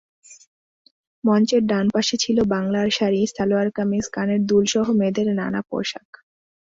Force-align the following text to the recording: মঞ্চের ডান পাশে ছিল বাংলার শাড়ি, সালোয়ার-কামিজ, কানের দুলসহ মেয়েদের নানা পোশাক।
মঞ্চের 1.23 1.63
ডান 1.65 1.85
পাশে 1.89 2.15
ছিল 2.17 2.37
বাংলার 2.45 2.87
শাড়ি, 2.91 3.21
সালোয়ার-কামিজ, 3.27 4.05
কানের 4.11 4.41
দুলসহ 4.45 4.85
মেয়েদের 4.99 5.27
নানা 5.35 5.61
পোশাক। 5.69 6.07